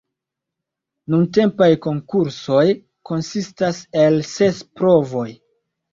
[1.15, 2.65] Nuntempaj konkursoj
[3.11, 5.27] konsistas el ses provoj.